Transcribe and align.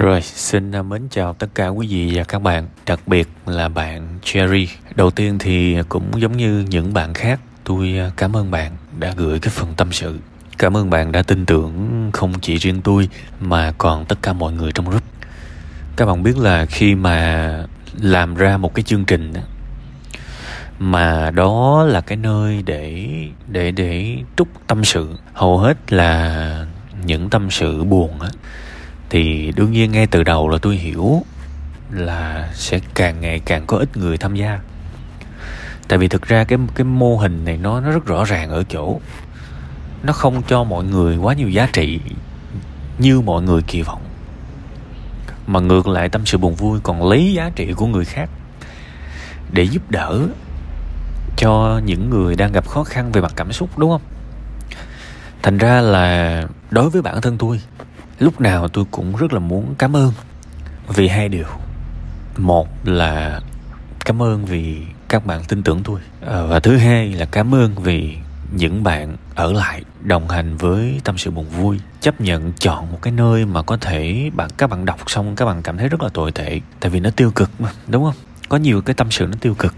Rồi, 0.00 0.22
xin 0.22 0.72
à, 0.72 0.82
mến 0.82 1.08
chào 1.10 1.34
tất 1.34 1.46
cả 1.54 1.68
quý 1.68 1.86
vị 1.86 2.10
và 2.14 2.24
các 2.24 2.42
bạn, 2.42 2.68
đặc 2.86 3.00
biệt 3.06 3.28
là 3.46 3.68
bạn 3.68 4.18
Cherry. 4.22 4.68
Đầu 4.94 5.10
tiên 5.10 5.38
thì 5.38 5.76
cũng 5.88 6.20
giống 6.20 6.36
như 6.36 6.64
những 6.68 6.94
bạn 6.94 7.14
khác, 7.14 7.40
tôi 7.64 7.98
à, 7.98 8.10
cảm 8.16 8.36
ơn 8.36 8.50
bạn 8.50 8.72
đã 8.98 9.12
gửi 9.16 9.38
cái 9.38 9.50
phần 9.50 9.74
tâm 9.76 9.92
sự. 9.92 10.18
Cảm 10.58 10.76
ơn 10.76 10.90
bạn 10.90 11.12
đã 11.12 11.22
tin 11.22 11.46
tưởng 11.46 12.10
không 12.12 12.32
chỉ 12.40 12.56
riêng 12.56 12.80
tôi 12.82 13.08
mà 13.40 13.72
còn 13.78 14.04
tất 14.04 14.18
cả 14.22 14.32
mọi 14.32 14.52
người 14.52 14.72
trong 14.72 14.88
group. 14.88 15.02
Các 15.96 16.06
bạn 16.06 16.22
biết 16.22 16.38
là 16.38 16.66
khi 16.66 16.94
mà 16.94 17.66
làm 18.00 18.34
ra 18.34 18.56
một 18.56 18.74
cái 18.74 18.82
chương 18.82 19.04
trình 19.04 19.32
mà 20.78 21.30
đó 21.30 21.84
là 21.88 22.00
cái 22.00 22.16
nơi 22.16 22.62
để 22.66 23.08
để 23.48 23.70
để 23.70 24.16
trút 24.36 24.48
tâm 24.66 24.84
sự 24.84 25.08
hầu 25.32 25.58
hết 25.58 25.92
là 25.92 26.66
những 27.04 27.30
tâm 27.30 27.50
sự 27.50 27.84
buồn 27.84 28.20
á 28.20 28.28
thì 29.10 29.52
đương 29.56 29.72
nhiên 29.72 29.92
ngay 29.92 30.06
từ 30.06 30.22
đầu 30.22 30.48
là 30.48 30.58
tôi 30.62 30.76
hiểu 30.76 31.22
là 31.90 32.50
sẽ 32.54 32.80
càng 32.94 33.20
ngày 33.20 33.40
càng 33.40 33.66
có 33.66 33.76
ít 33.76 33.96
người 33.96 34.18
tham 34.18 34.34
gia. 34.34 34.60
Tại 35.88 35.98
vì 35.98 36.08
thực 36.08 36.22
ra 36.22 36.44
cái 36.44 36.58
cái 36.74 36.84
mô 36.84 37.16
hình 37.16 37.44
này 37.44 37.56
nó 37.56 37.80
nó 37.80 37.90
rất 37.90 38.06
rõ 38.06 38.24
ràng 38.24 38.50
ở 38.50 38.64
chỗ 38.68 39.00
nó 40.02 40.12
không 40.12 40.42
cho 40.42 40.64
mọi 40.64 40.84
người 40.84 41.16
quá 41.16 41.34
nhiều 41.34 41.48
giá 41.48 41.68
trị 41.72 42.00
như 42.98 43.20
mọi 43.20 43.42
người 43.42 43.62
kỳ 43.62 43.82
vọng. 43.82 44.02
Mà 45.46 45.60
ngược 45.60 45.88
lại 45.88 46.08
tâm 46.08 46.26
sự 46.26 46.38
buồn 46.38 46.54
vui 46.54 46.80
còn 46.82 47.08
lấy 47.08 47.32
giá 47.32 47.50
trị 47.56 47.72
của 47.72 47.86
người 47.86 48.04
khác 48.04 48.30
để 49.52 49.62
giúp 49.62 49.90
đỡ 49.90 50.20
cho 51.36 51.80
những 51.84 52.10
người 52.10 52.36
đang 52.36 52.52
gặp 52.52 52.68
khó 52.68 52.84
khăn 52.84 53.12
về 53.12 53.20
mặt 53.20 53.32
cảm 53.36 53.52
xúc, 53.52 53.78
đúng 53.78 53.90
không? 53.90 54.02
Thành 55.42 55.58
ra 55.58 55.80
là 55.80 56.44
đối 56.70 56.90
với 56.90 57.02
bản 57.02 57.20
thân 57.20 57.38
tôi 57.38 57.60
lúc 58.20 58.40
nào 58.40 58.68
tôi 58.68 58.84
cũng 58.90 59.16
rất 59.16 59.32
là 59.32 59.38
muốn 59.38 59.74
cảm 59.78 59.96
ơn 59.96 60.12
vì 60.88 61.08
hai 61.08 61.28
điều. 61.28 61.46
Một 62.36 62.68
là 62.84 63.40
cảm 64.04 64.22
ơn 64.22 64.44
vì 64.44 64.82
các 65.08 65.26
bạn 65.26 65.44
tin 65.44 65.62
tưởng 65.62 65.82
tôi 65.84 66.00
à, 66.26 66.42
và 66.42 66.60
thứ 66.60 66.76
hai 66.76 67.12
là 67.12 67.26
cảm 67.26 67.54
ơn 67.54 67.74
vì 67.74 68.16
những 68.56 68.82
bạn 68.82 69.16
ở 69.34 69.52
lại 69.52 69.84
đồng 70.00 70.28
hành 70.28 70.56
với 70.56 71.00
tâm 71.04 71.18
sự 71.18 71.30
buồn 71.30 71.48
vui, 71.48 71.80
chấp 72.00 72.20
nhận 72.20 72.52
chọn 72.52 72.92
một 72.92 72.98
cái 73.02 73.12
nơi 73.12 73.46
mà 73.46 73.62
có 73.62 73.76
thể 73.76 74.30
bạn, 74.34 74.50
các 74.56 74.70
bạn 74.70 74.84
đọc 74.84 74.98
xong 75.06 75.36
các 75.36 75.44
bạn 75.44 75.62
cảm 75.62 75.78
thấy 75.78 75.88
rất 75.88 76.02
là 76.02 76.08
tồi 76.08 76.32
tệ, 76.32 76.60
tại 76.80 76.90
vì 76.90 77.00
nó 77.00 77.10
tiêu 77.10 77.30
cực 77.30 77.50
mà, 77.60 77.70
đúng 77.86 78.04
không? 78.04 78.14
Có 78.48 78.56
nhiều 78.56 78.82
cái 78.82 78.94
tâm 78.94 79.10
sự 79.10 79.26
nó 79.26 79.36
tiêu 79.40 79.54
cực, 79.54 79.74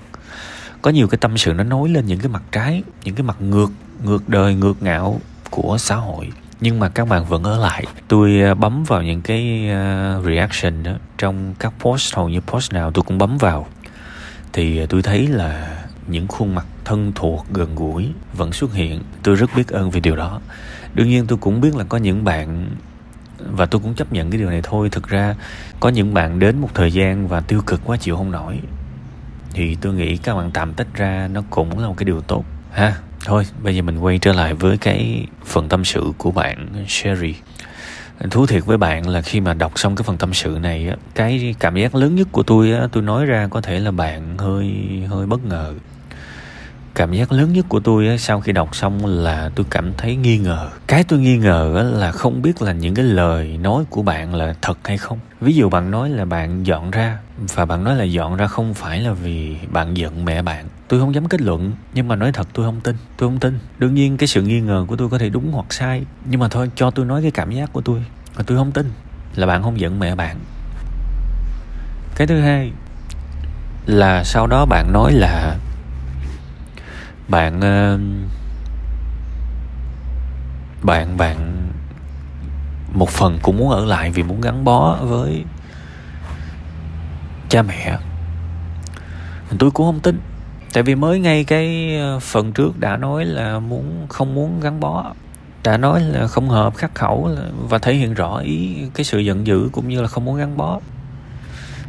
có 0.83 0.91
nhiều 0.91 1.08
cái 1.08 1.19
tâm 1.19 1.39
sự 1.39 1.52
nó 1.52 1.64
nói 1.64 1.89
lên 1.89 2.06
những 2.06 2.19
cái 2.19 2.28
mặt 2.28 2.42
trái, 2.52 2.83
những 3.05 3.14
cái 3.14 3.22
mặt 3.22 3.36
ngược 3.41 3.70
ngược 4.05 4.28
đời, 4.28 4.55
ngược 4.55 4.83
ngạo 4.83 5.20
của 5.50 5.77
xã 5.78 5.97
hội 5.97 6.33
nhưng 6.62 6.80
mà 6.80 6.88
các 6.88 7.08
bạn 7.08 7.24
vẫn 7.24 7.42
ở 7.42 7.58
lại. 7.58 7.84
Tôi 8.08 8.41
ờ, 8.41 8.55
bấm 8.55 8.84
vào 8.84 9.02
những 9.02 9.22
cái 9.22 9.68
ờ, 9.68 10.22
reaction 10.27 10.82
đó 10.82 10.92
trong 11.18 11.55
các 11.58 11.72
post, 11.80 12.14
hầu 12.14 12.28
như 12.28 12.41
post 12.41 12.72
nào 12.72 12.91
tôi 12.91 13.05
cũng 13.05 13.18
bấm 13.18 13.38
vào. 13.38 13.66
Thì 14.52 14.78
ờ, 14.78 14.86
tôi 14.86 15.02
thấy 15.02 15.27
là 15.27 15.78
những 16.06 16.28
khuôn 16.28 16.55
mặt 16.55 16.66
thân 16.84 17.12
thuộc, 17.14 17.46
gần 17.52 17.74
gũi 17.74 18.08
vẫn 18.33 18.52
xuất 18.52 18.74
hiện. 18.74 19.02
Tôi 19.22 19.34
rất 19.34 19.50
biết 19.56 19.68
ơn 19.68 19.90
vì 19.90 20.00
điều 20.00 20.16
đó. 20.16 20.40
Đương 20.94 21.08
nhiên 21.08 21.27
tôi 21.27 21.38
cũng 21.38 21.60
biết 21.60 21.77
là 21.77 21.84
có 21.84 21.98
những 21.98 22.24
bạn, 22.24 22.66
và 23.38 23.66
tôi 23.66 23.80
cũng 23.80 23.94
chấp 23.94 24.12
nhận 24.12 24.30
cái 24.30 24.38
điều 24.38 24.50
này 24.50 24.60
thôi. 24.62 24.88
Thực 24.90 25.08
ra, 25.08 25.34
có 25.80 25.88
những 25.88 26.14
bạn 26.14 26.38
đến 26.38 26.58
một 26.58 26.68
thời 26.74 26.92
gian 26.92 27.28
và 27.28 27.40
tiêu 27.40 27.62
cực 27.66 27.80
quá 27.84 27.96
chịu 27.96 28.16
không 28.16 28.30
nổi. 28.30 28.60
Thì 29.52 29.74
tôi 29.74 29.94
nghĩ 29.94 30.16
các 30.16 30.34
bạn 30.34 30.50
tạm 30.50 30.74
tách 30.74 30.94
ra 30.94 31.28
nó 31.33 31.42
cũng 31.50 31.78
là 31.78 31.88
một 31.88 31.94
cái 31.96 32.05
điều 32.05 32.20
tốt, 32.20 32.44
ha? 32.72 32.96
Thôi 33.25 33.47
bây 33.62 33.77
giờ 33.77 33.83
mình 33.83 33.98
quay 33.98 34.19
trở 34.19 34.33
lại 34.33 34.55
với 34.55 34.78
cái 34.78 35.27
phần 35.45 35.69
tâm 35.69 35.84
sự 35.84 36.12
của 36.19 36.31
bạn 36.31 36.69
Sherry. 36.89 37.34
Thú 38.31 38.47
thiệt 38.47 38.67
với 38.67 38.79
bạn 38.79 39.09
là 39.09 39.23
khi 39.23 39.41
mà 39.41 39.55
đọc 39.55 39.73
xong 39.79 39.97
cái 39.97 40.03
phần 40.03 40.17
tâm 40.17 40.34
sự 40.34 40.59
này 40.62 40.89
á 40.89 40.97
cái 41.14 41.55
cảm 41.59 41.77
giác 41.77 41.95
lớn 41.95 42.14
nhất 42.14 42.29
của 42.33 42.42
tôi 42.42 42.73
á 42.73 42.87
tôi 42.92 43.03
nói 43.03 43.27
ra 43.27 43.48
có 43.51 43.61
thể 43.61 43.79
là 43.79 43.91
bạn 43.91 44.39
hơi 44.39 44.73
hơi 45.09 45.27
bất 45.27 45.45
ngờ. 45.45 45.75
Cảm 46.95 47.13
giác 47.13 47.33
lớn 47.33 47.52
nhất 47.52 47.67
của 47.69 47.80
tôi 47.80 48.08
á, 48.08 48.17
sau 48.17 48.41
khi 48.41 48.52
đọc 48.52 48.77
xong 48.77 49.07
là 49.07 49.51
tôi 49.55 49.67
cảm 49.70 49.92
thấy 49.98 50.17
nghi 50.17 50.39
ngờ. 50.39 50.70
Cái 50.86 51.05
tôi 51.05 51.19
nghi 51.19 51.36
ngờ 51.36 51.75
á, 51.77 51.83
là 51.83 52.13
không 52.13 52.42
biết 52.42 52.63
là 52.63 52.73
những 52.73 52.95
cái 52.95 53.05
lời 53.05 53.58
nói 53.63 53.85
của 53.91 54.02
bạn 54.02 54.35
là 54.35 54.55
thật 54.63 54.79
hay 54.85 54.98
không. 54.98 55.19
Ví 55.41 55.55
dụ 55.55 55.69
bạn 55.69 55.91
nói 55.91 56.11
là 56.11 56.25
bạn 56.25 56.67
dọn 56.67 56.91
ra 56.91 57.19
và 57.55 57.64
bạn 57.64 57.85
nói 57.85 57.96
là 57.96 58.05
dọn 58.05 58.36
ra 58.36 58.46
không 58.46 58.75
phải 58.75 59.01
là 59.01 59.13
vì 59.13 59.57
bạn 59.70 59.96
giận 59.96 60.25
mẹ 60.25 60.42
bạn 60.42 60.67
tôi 60.92 61.01
không 61.01 61.14
dám 61.14 61.29
kết 61.29 61.41
luận, 61.41 61.73
nhưng 61.95 62.08
mà 62.08 62.17
nói 62.17 62.33
thật 62.33 62.48
tôi 62.53 62.67
không 62.67 62.80
tin, 62.80 62.97
tôi 63.17 63.29
không 63.29 63.39
tin. 63.39 63.58
Đương 63.79 63.95
nhiên 63.95 64.17
cái 64.17 64.27
sự 64.27 64.42
nghi 64.42 64.61
ngờ 64.61 64.85
của 64.89 64.97
tôi 64.97 65.08
có 65.08 65.19
thể 65.19 65.29
đúng 65.29 65.53
hoặc 65.53 65.73
sai, 65.73 66.05
nhưng 66.25 66.41
mà 66.41 66.48
thôi, 66.48 66.70
cho 66.75 66.91
tôi 66.91 67.07
nói 67.07 67.23
cái 67.23 67.30
cảm 67.30 67.51
giác 67.51 67.73
của 67.73 67.80
tôi, 67.80 68.05
mà 68.36 68.42
tôi 68.47 68.58
không 68.58 68.73
tin 68.73 68.92
là 69.35 69.47
bạn 69.47 69.63
không 69.63 69.81
giận 69.81 69.98
mẹ 69.98 70.14
bạn. 70.14 70.36
Cái 72.17 72.27
thứ 72.27 72.41
hai 72.41 72.73
là 73.86 74.25
sau 74.25 74.47
đó 74.47 74.67
bạn 74.67 74.92
nói 74.92 75.13
là 75.13 75.57
bạn 77.29 77.61
ờ, 77.61 77.98
bạn 80.83 81.17
bạn 81.17 81.69
một 82.92 83.08
phần 83.08 83.39
cũng 83.42 83.57
muốn 83.57 83.70
ở 83.70 83.85
lại 83.85 84.11
vì 84.11 84.23
muốn 84.23 84.41
gắn 84.41 84.64
bó 84.64 84.97
với 84.97 85.45
cha 87.48 87.63
mẹ. 87.63 87.98
Tôi 89.58 89.70
cũng 89.70 89.86
không 89.86 90.01
tin 90.01 90.20
tại 90.72 90.83
vì 90.83 90.94
mới 90.94 91.18
ngay 91.18 91.44
cái 91.44 91.96
ờ, 91.98 92.18
phần 92.20 92.52
trước 92.52 92.78
đã 92.80 92.96
nói 92.96 93.24
là 93.24 93.58
muốn, 93.58 94.06
không 94.08 94.34
muốn 94.34 94.60
gắn 94.60 94.80
bó, 94.80 95.12
đã 95.64 95.77
nói 95.77 96.00
là 96.00 96.27
không 96.27 96.48
hợp 96.48 96.77
khắc 96.77 96.94
khẩu 96.94 97.30
và 97.68 97.78
thể 97.78 97.94
hiện 97.94 98.14
rõ 98.14 98.36
ý, 98.38 98.77
cái 98.94 99.05
sự 99.05 99.18
giận 99.18 99.46
dữ 99.46 99.68
cũng 99.72 99.88
như 99.88 100.02
là 100.02 100.08
không 100.08 100.24
muốn 100.24 100.36
gắn 100.36 100.56
bó. 100.56 100.80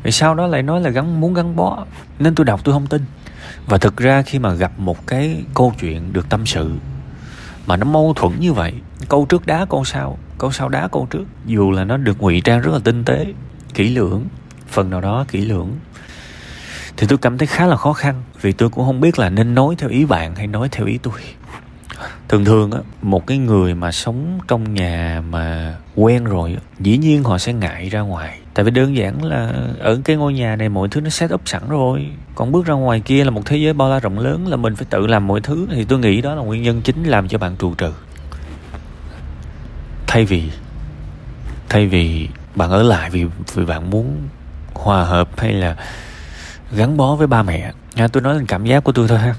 Rồi 0.03 0.11
sau 0.11 0.35
đó 0.35 0.47
lại 0.47 0.63
nói 0.63 0.81
là 0.81 0.89
gắn, 0.89 1.21
muốn 1.21 1.33
gắn 1.33 1.55
bó, 1.55 1.85
nên 2.19 2.35
tôi 2.35 2.45
đọc 2.45 2.61
tôi 2.63 2.73
không 2.73 2.87
tin. 2.87 3.01
Và 3.67 3.77
thực 3.77 3.97
ra 3.97 4.21
khi 4.21 4.39
mà 4.39 4.53
gặp 4.53 4.71
một 4.77 5.07
cái 5.07 5.43
câu 5.53 5.73
chuyện 5.79 6.13
được 6.13 6.29
tâm 6.29 6.45
sự 6.45 6.71
mà 7.67 7.77
nó 7.77 7.85
mâu 7.85 8.13
thuẫn 8.15 8.39
như 8.39 8.53
vậy, 8.53 8.73
câu 9.09 9.25
trước 9.25 9.45
đá 9.45 9.65
câu 9.69 9.85
sau 9.85 10.17
câu 10.37 10.51
sau 10.51 10.69
đá 10.69 10.87
câu 10.87 11.07
trước, 11.09 11.23
dù 11.45 11.71
là 11.71 11.83
nó 11.83 11.97
được 11.97 12.21
ngụy 12.21 12.41
trang 12.41 12.61
rất 12.61 12.71
là 12.73 12.79
tinh 12.83 13.03
tế, 13.03 13.25
kỹ 13.73 13.89
lưỡng, 13.89 14.25
phần 14.67 14.89
nào 14.89 15.01
đó 15.01 15.25
kỹ 15.27 15.45
lưỡng 15.45 15.69
thì 16.97 17.07
tôi 17.07 17.17
cảm 17.17 17.37
thấy 17.37 17.47
khá 17.47 17.65
là 17.65 17.75
khó 17.75 17.93
khăn, 17.93 18.23
vì 18.41 18.51
tôi 18.51 18.69
cũng 18.69 18.85
không 18.85 19.01
biết 19.01 19.19
là 19.19 19.29
nên 19.29 19.55
nói 19.55 19.75
theo 19.77 19.89
ý 19.89 20.05
bạn 20.05 20.35
hay 20.35 20.47
nói 20.47 20.69
theo 20.71 20.85
ý 20.85 20.97
tôi. 20.97 21.19
Thường 22.29 22.45
thường 22.45 22.71
á, 22.71 22.79
một 23.01 23.27
cái 23.27 23.37
người 23.37 23.73
mà 23.75 23.91
sống 23.91 24.39
trong 24.47 24.73
nhà 24.73 25.23
mà 25.29 25.75
quen 25.95 26.23
rồi 26.23 26.57
dĩ 26.79 26.97
nhiên 26.97 27.23
họ 27.23 27.37
sẽ 27.37 27.53
ngại 27.53 27.89
ra 27.89 27.99
ngoài. 27.99 28.39
Tại 28.53 28.65
vì 28.65 28.71
đơn 28.71 28.95
giản 28.95 29.23
là 29.23 29.53
ở 29.79 29.99
cái 30.05 30.15
ngôi 30.15 30.33
nhà 30.33 30.55
này 30.55 30.69
mọi 30.69 30.87
thứ 30.89 31.01
nó 31.01 31.09
set 31.09 31.33
up 31.33 31.41
sẵn 31.45 31.61
rồi. 31.69 32.07
Còn 32.35 32.51
bước 32.51 32.65
ra 32.65 32.73
ngoài 32.73 32.99
kia 32.99 33.23
là 33.23 33.29
một 33.29 33.41
thế 33.45 33.57
giới 33.57 33.73
bao 33.73 33.89
la 33.89 33.99
rộng 33.99 34.19
lớn 34.19 34.47
là 34.47 34.57
mình 34.57 34.75
phải 34.75 34.85
tự 34.89 35.07
làm 35.07 35.27
mọi 35.27 35.41
thứ. 35.41 35.67
Thì 35.71 35.85
tôi 35.85 35.99
nghĩ 35.99 36.21
đó 36.21 36.35
là 36.35 36.41
nguyên 36.41 36.63
nhân 36.63 36.81
chính 36.81 37.03
làm 37.03 37.27
cho 37.27 37.37
bạn 37.37 37.55
trù 37.59 37.73
trừ. 37.73 37.91
Thay 40.07 40.25
vì 40.25 40.43
thay 41.69 41.87
vì 41.87 42.27
bạn 42.55 42.69
ở 42.71 42.83
lại 42.83 43.09
vì 43.09 43.25
vì 43.53 43.65
bạn 43.65 43.89
muốn 43.89 44.17
hòa 44.73 45.03
hợp 45.03 45.29
hay 45.37 45.53
là 45.53 45.75
gắn 46.75 46.97
bó 46.97 47.15
với 47.15 47.27
ba 47.27 47.43
mẹ. 47.43 47.71
Nha, 47.95 48.07
tôi 48.07 48.23
nói 48.23 48.35
là 48.35 48.41
cảm 48.47 48.65
giác 48.65 48.83
của 48.83 48.91
tôi 48.91 49.07
thôi 49.07 49.19
ha. 49.19 49.35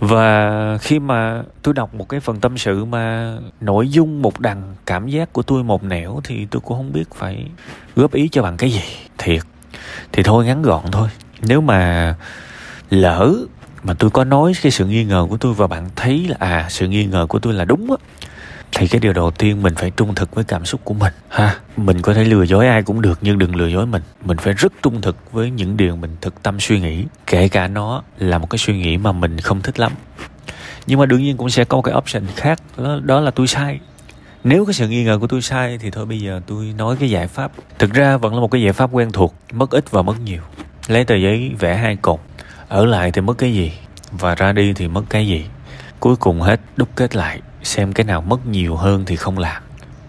Và 0.00 0.78
khi 0.80 0.98
mà 0.98 1.42
tôi 1.62 1.74
đọc 1.74 1.94
một 1.94 2.08
cái 2.08 2.20
phần 2.20 2.40
tâm 2.40 2.58
sự 2.58 2.84
mà 2.84 3.36
nội 3.60 3.88
dung 3.88 4.22
một 4.22 4.40
đằng 4.40 4.74
cảm 4.86 5.08
giác 5.08 5.32
của 5.32 5.42
tôi 5.42 5.64
một 5.64 5.84
nẻo 5.84 6.20
thì 6.24 6.46
tôi 6.50 6.60
cũng 6.60 6.76
không 6.76 6.92
biết 6.92 7.14
phải 7.14 7.46
góp 7.96 8.12
ý 8.12 8.28
cho 8.28 8.42
bằng 8.42 8.56
cái 8.56 8.70
gì. 8.70 8.82
Thiệt. 9.18 9.42
Thì 10.12 10.22
thôi, 10.22 10.44
ngắn 10.44 10.62
gọn 10.62 10.84
thôi. 10.92 11.08
Nếu 11.42 11.60
mà 11.60 12.14
lỡ 12.90 13.34
mà 13.82 13.94
tôi 13.94 14.10
có 14.10 14.24
nói 14.24 14.52
cái 14.62 14.72
sự 14.72 14.86
nghi 14.86 15.04
ngờ 15.04 15.26
của 15.30 15.36
tôi 15.36 15.54
và 15.54 15.66
bạn 15.66 15.88
thấy 15.96 16.26
là 16.28 16.36
à 16.38 16.66
sự 16.68 16.88
nghi 16.88 17.04
ngờ 17.04 17.26
của 17.28 17.38
tôi 17.38 17.52
là 17.54 17.64
đúng 17.64 17.90
á 17.90 17.96
thì 18.72 18.88
cái 18.88 19.00
điều 19.00 19.12
đầu 19.12 19.30
tiên 19.30 19.62
mình 19.62 19.74
phải 19.74 19.90
trung 19.90 20.14
thực 20.14 20.34
với 20.34 20.44
cảm 20.44 20.64
xúc 20.64 20.80
của 20.84 20.94
mình. 20.94 21.12
Ha 21.28 21.56
mình 21.76 22.02
có 22.02 22.14
thể 22.14 22.24
lừa 22.24 22.42
dối 22.42 22.66
ai 22.66 22.82
cũng 22.82 23.02
được 23.02 23.18
nhưng 23.22 23.38
đừng 23.38 23.56
lừa 23.56 23.66
dối 23.66 23.86
mình. 23.86 24.02
Mình 24.24 24.36
phải 24.36 24.54
rất 24.54 24.72
trung 24.82 25.00
thực 25.00 25.32
với 25.32 25.50
những 25.50 25.76
điều 25.76 25.96
mình 25.96 26.16
thực 26.20 26.42
tâm 26.42 26.60
suy 26.60 26.80
nghĩ 26.80 27.04
kể 27.26 27.48
cả 27.48 27.68
nó 27.68 28.02
là 28.18 28.38
một 28.38 28.50
cái 28.50 28.58
suy 28.58 28.78
nghĩ 28.78 28.96
mà 28.96 29.12
mình 29.12 29.40
không 29.40 29.62
thích 29.62 29.78
lắm. 29.78 29.92
Nhưng 30.86 30.98
mà 30.98 31.06
đương 31.06 31.22
nhiên 31.22 31.36
cũng 31.36 31.50
sẽ 31.50 31.64
có 31.64 31.80
cái 31.80 31.94
option 31.94 32.22
khác 32.36 32.58
đó, 32.76 33.00
đó 33.02 33.20
là 33.20 33.30
tôi 33.30 33.46
sai. 33.46 33.80
Nếu 34.44 34.64
cái 34.64 34.74
sự 34.74 34.88
nghi 34.88 35.04
ngờ 35.04 35.18
của 35.20 35.26
tôi 35.26 35.42
sai 35.42 35.78
thì 35.78 35.90
thôi 35.90 36.06
bây 36.06 36.20
giờ 36.20 36.40
tôi 36.46 36.74
nói 36.78 36.96
cái 37.00 37.10
giải 37.10 37.28
pháp. 37.28 37.52
Thực 37.78 37.92
ra 37.92 38.16
vẫn 38.16 38.34
là 38.34 38.40
một 38.40 38.50
cái 38.50 38.62
giải 38.62 38.72
pháp 38.72 38.90
quen 38.92 39.12
thuộc 39.12 39.34
mất 39.52 39.70
ít 39.70 39.90
và 39.90 40.02
mất 40.02 40.20
nhiều. 40.24 40.42
Lấy 40.88 41.04
tờ 41.04 41.14
giấy 41.14 41.52
vẽ 41.58 41.76
hai 41.76 41.96
cột 41.96 42.20
ở 42.68 42.84
lại 42.84 43.12
thì 43.12 43.20
mất 43.20 43.38
cái 43.38 43.54
gì 43.54 43.72
và 44.10 44.34
ra 44.34 44.52
đi 44.52 44.72
thì 44.72 44.88
mất 44.88 45.02
cái 45.08 45.26
gì 45.26 45.44
cuối 46.00 46.16
cùng 46.16 46.40
hết, 46.40 46.60
đúc 46.76 46.88
kết 46.94 47.16
lại. 47.16 47.40
Xem 47.62 47.92
cái 47.92 48.04
nào 48.04 48.20
mất 48.20 48.46
nhiều 48.46 48.76
hơn 48.76 49.04
thì 49.06 49.16
không 49.16 49.38
làm. 49.38 49.62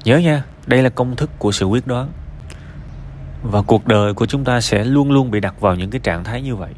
Nhớ 0.03 0.17
nha, 0.17 0.43
đây 0.65 0.83
là 0.83 0.89
công 0.89 1.15
thức 1.15 1.29
của 1.39 1.51
sự 1.51 1.65
quyết 1.65 1.87
đoán. 1.87 2.09
Và 3.43 3.61
cuộc 3.61 3.87
đời 3.87 4.13
của 4.13 4.25
chúng 4.25 4.43
ta 4.43 4.61
sẽ 4.61 4.83
luôn 4.83 5.11
luôn 5.11 5.31
bị 5.31 5.39
đặt 5.39 5.61
vào 5.61 5.75
những 5.75 5.89
cái 5.89 5.99
trạng 6.03 6.23
thái 6.23 6.41
như 6.41 6.55
vậy. 6.55 6.71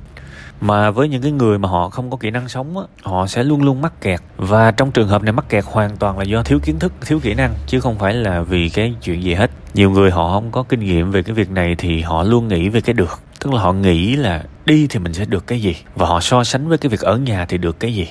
Mà 0.61 0.91
với 0.91 1.09
những 1.09 1.21
cái 1.21 1.31
người 1.31 1.59
mà 1.59 1.69
họ 1.69 1.89
không 1.89 2.11
có 2.11 2.17
kỹ 2.17 2.31
năng 2.31 2.49
sống 2.49 2.77
á, 2.77 2.83
họ 3.03 3.27
sẽ 3.27 3.43
luôn 3.43 3.63
luôn 3.63 3.81
mắc 3.81 4.01
kẹt. 4.01 4.19
Và 4.37 4.71
trong 4.71 4.91
trường 4.91 5.07
hợp 5.07 5.23
này 5.23 5.33
mắc 5.33 5.49
kẹt 5.49 5.63
hoàn 5.67 5.97
toàn 5.97 6.17
là 6.17 6.23
do 6.23 6.43
thiếu 6.43 6.59
kiến 6.59 6.79
thức, 6.79 6.93
thiếu 7.05 7.19
kỹ 7.19 7.33
năng, 7.33 7.53
chứ 7.67 7.79
không 7.79 7.99
phải 7.99 8.13
là 8.13 8.41
vì 8.41 8.69
cái 8.69 8.95
chuyện 9.01 9.23
gì 9.23 9.33
hết. 9.33 9.51
Nhiều 9.73 9.91
người 9.91 10.11
họ 10.11 10.33
không 10.33 10.51
có 10.51 10.63
kinh 10.63 10.79
nghiệm 10.79 11.11
về 11.11 11.23
cái 11.23 11.33
việc 11.33 11.51
này 11.51 11.75
thì 11.77 12.01
họ 12.01 12.23
luôn 12.23 12.47
nghĩ 12.47 12.69
về 12.69 12.81
cái 12.81 12.93
được. 12.93 13.19
Tức 13.39 13.53
là 13.53 13.61
họ 13.61 13.73
nghĩ 13.73 14.15
là 14.15 14.43
đi 14.65 14.87
thì 14.89 14.99
mình 14.99 15.13
sẽ 15.13 15.25
được 15.25 15.47
cái 15.47 15.61
gì, 15.61 15.75
và 15.95 16.07
họ 16.07 16.19
so 16.19 16.43
sánh 16.43 16.67
với 16.67 16.77
cái 16.77 16.89
việc 16.89 16.99
ở 16.99 17.17
nhà 17.17 17.45
thì 17.45 17.57
được 17.57 17.79
cái 17.79 17.93
gì 17.93 18.07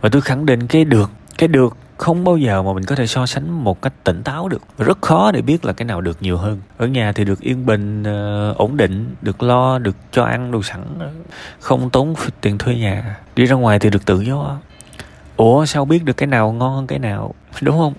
và 0.00 0.08
tôi 0.08 0.22
khẳng 0.22 0.46
định 0.46 0.66
cái 0.66 0.84
được 0.84 1.10
cái 1.38 1.48
được 1.48 1.76
không 1.96 2.24
bao 2.24 2.36
giờ 2.36 2.62
mà 2.62 2.72
mình 2.72 2.84
có 2.84 2.94
thể 2.94 3.06
so 3.06 3.26
sánh 3.26 3.64
một 3.64 3.82
cách 3.82 3.92
tỉnh 4.04 4.22
táo 4.22 4.48
được. 4.48 4.62
Rất 4.78 5.02
khó 5.02 5.32
để 5.32 5.42
biết 5.42 5.64
là 5.64 5.72
cái 5.72 5.86
nào 5.86 6.00
được 6.00 6.22
nhiều 6.22 6.36
hơn. 6.36 6.60
Ở 6.76 6.86
nhà 6.86 7.12
thì 7.12 7.24
được 7.24 7.40
yên 7.40 7.66
bình 7.66 8.02
uh, 8.02 8.56
ổn 8.56 8.76
định 8.76 9.14
được 9.22 9.42
lo 9.42 9.78
được 9.78 9.96
cho 10.12 10.24
ăn 10.24 10.50
đồ 10.50 10.62
sẵn 10.62 10.80
ờ, 10.98 11.10
không 11.60 11.90
tốn 11.90 12.14
tiền 12.40 12.58
thuê 12.58 12.74
nhà. 12.74 13.18
Đi 13.36 13.46
ra 13.46 13.56
ngoài 13.56 13.78
thì 13.78 13.90
được 13.90 14.04
tự 14.06 14.20
do. 14.20 14.58
Ủa 15.36 15.66
sao 15.66 15.84
biết 15.84 16.04
được 16.04 16.16
cái 16.16 16.26
nào 16.26 16.52
ngon 16.52 16.74
hơn 16.74 16.86
cái 16.86 16.98
nào? 16.98 17.34
Đúng 17.60 17.78
không? 17.78 17.94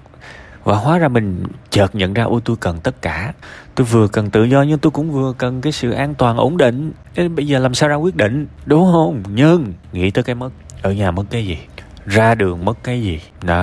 Và 0.63 0.75
hóa 0.75 0.97
ra 0.97 1.07
mình 1.07 1.43
chợt 1.69 1.95
nhận 1.95 2.13
ra 2.13 2.23
ôi 2.23 2.41
tôi 2.45 2.57
cần 2.59 2.79
tất 2.79 3.01
cả. 3.01 3.33
Tôi 3.75 3.87
vừa 3.87 4.07
cần 4.07 4.29
tự 4.29 4.43
do 4.43 4.61
nhưng 4.61 4.79
tôi 4.79 4.91
cũng 4.91 5.11
vừa 5.11 5.33
cần 5.33 5.61
cái 5.61 5.71
sự 5.71 5.91
an 5.91 6.15
toàn 6.15 6.37
ổn 6.37 6.57
định. 6.57 6.91
Thế 7.15 7.27
bây 7.27 7.47
giờ 7.47 7.59
làm 7.59 7.73
sao 7.73 7.89
ra 7.89 7.95
quyết 7.95 8.15
định? 8.15 8.47
Đúng 8.65 8.91
không? 8.91 9.23
Nhân 9.27 9.73
nghĩ 9.93 10.11
tới 10.11 10.23
cái 10.23 10.35
mất. 10.35 10.49
Ở 10.81 10.91
nhà 10.91 11.11
mất 11.11 11.23
cái 11.29 11.45
gì? 11.45 11.57
Ra 12.07 12.35
đường 12.35 12.65
mất 12.65 12.77
cái 12.83 13.01
gì? 13.01 13.21
Đó. 13.41 13.55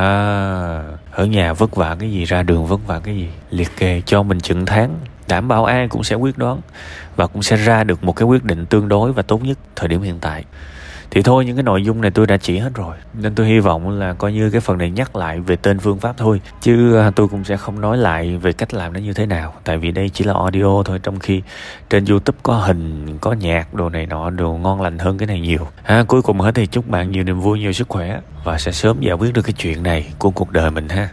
Ở 1.11 1.25
nhà 1.26 1.52
vất 1.52 1.76
vả 1.76 1.96
cái 2.00 2.11
gì, 2.11 2.25
ra 2.25 2.43
đường 2.43 2.67
vất 2.67 2.87
vả 2.87 3.00
cái 3.05 3.17
gì? 3.17 3.29
Liệt 3.50 3.69
kê 3.76 4.02
cho 4.06 4.23
mình 4.23 4.41
chừng 4.41 4.67
tháng, 4.67 4.99
đảm 5.29 5.49
bảo 5.49 5.64
ai 5.64 5.88
cũng 5.88 6.05
sẽ 6.05 6.17
quyết 6.17 6.38
đoán 6.38 6.61
và 7.17 7.26
cũng 7.26 7.43
sẽ 7.43 7.56
ra 7.56 7.85
được 7.85 8.05
một 8.05 8.12
cái 8.12 8.26
quyết 8.26 8.44
định 8.44 8.67
tương 8.67 8.88
đối 8.88 9.12
và 9.12 9.23
tốt 9.23 9.43
nhất 9.43 9.58
thời 9.76 9.88
điểm 9.88 10.02
hiện 10.02 10.19
tại 10.20 10.44
thì 11.15 11.23
thôi, 11.23 11.45
những 11.45 11.57
cái 11.57 11.63
nội 11.63 11.85
dung 11.85 12.01
này 12.01 12.11
tôi 12.11 12.27
đã 12.27 12.37
chỉ 12.37 12.59
hết 12.59 12.75
rồi. 12.75 12.97
Nên 13.15 13.35
tôi 13.35 13.47
hy 13.47 13.59
vọng 13.59 13.99
là 13.99 14.13
coi 14.13 14.33
như 14.33 14.51
cái 14.51 14.61
phần 14.61 14.79
này 14.79 14.91
nhắc 14.91 15.17
lại 15.17 15.41
về 15.41 15.57
tên 15.57 15.79
phương 15.79 15.99
pháp 15.99 16.15
thôi. 16.17 16.41
Chứ 16.61 16.97
à, 16.97 17.11
tôi 17.11 17.29
cũng 17.29 17.45
sẽ 17.45 17.57
không 17.57 17.81
nói 17.81 17.99
lại 17.99 18.37
về 18.37 18.53
cách 18.53 18.75
làm 18.75 18.93
nó 18.93 19.01
như 19.01 19.13
thế 19.13 19.27
nào. 19.27 19.55
Tại 19.65 19.79
vì 19.79 19.91
đây 19.91 20.09
chỉ 20.09 20.25
là 20.25 20.35
audio 20.35 20.83
thôi, 20.85 21.01
trong 21.03 21.19
khi 21.19 21.43
trên 21.91 22.05
youtube 22.05 22.39
có 22.43 22.55
hình, 22.55 23.19
có 23.21 23.33
nhạc, 23.33 23.75
đồ 23.75 23.89
này 23.89 24.07
nọ, 24.07 24.31
đồ 24.31 24.53
ngon 24.53 24.83
lành 24.83 24.99
hơn 24.99 25.19
cái 25.19 25.27
này 25.27 25.41
nhiều. 25.41 25.67
Ha 25.83 26.05
cuối 26.09 26.23
cùng 26.23 26.41
hết 26.41 26.55
thì 26.55 26.67
chúc 26.67 26.89
bạn 26.89 27.11
nhiều 27.11 27.25
niềm 27.25 27.41
vui, 27.41 27.59
nhiều 27.59 27.73
sức 27.73 27.89
khỏe. 27.89 28.21
Và 28.45 28.59
sẽ 28.59 28.73
sớm 28.73 29.01
giải 29.01 29.15
quyết 29.15 29.35
được 29.35 29.43
cái 29.43 29.53
chuyện 29.53 29.83
này 29.83 30.13
của 30.19 30.31
cuộc 30.31 30.53
đời 30.53 30.71
mình 30.71 30.89
ha. 30.89 31.09